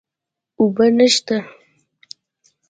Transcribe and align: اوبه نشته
اوبه 0.59 0.85
نشته 0.97 1.37